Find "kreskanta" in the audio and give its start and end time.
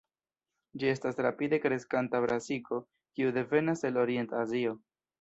1.67-2.23